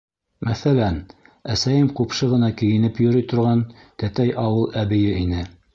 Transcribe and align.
Мәҫәлән, 0.47 0.95
әсәйем 1.55 1.91
ҡупшы 1.99 2.31
ғына 2.33 2.49
кейенеп 2.63 2.99
йөрөй 3.05 3.29
торған 3.35 3.63
тәтәй 4.05 4.37
ауыл 4.47 4.69
әбейе 4.85 5.19
ине. 5.25 5.51